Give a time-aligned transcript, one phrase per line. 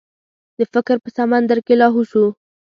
[0.57, 2.25] د فکر په سمندر کې لاهو شو.